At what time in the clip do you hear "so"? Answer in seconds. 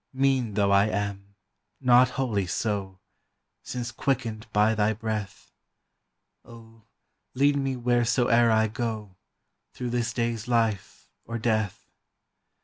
2.47-2.97